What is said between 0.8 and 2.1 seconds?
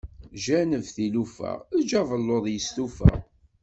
tilufa eǧǧ